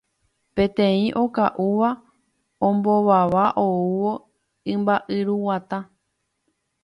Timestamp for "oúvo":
3.65-4.11